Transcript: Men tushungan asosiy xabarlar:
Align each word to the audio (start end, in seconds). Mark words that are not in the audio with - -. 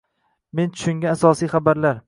Men 0.59 0.73
tushungan 0.77 1.13
asosiy 1.19 1.55
xabarlar: 1.55 1.99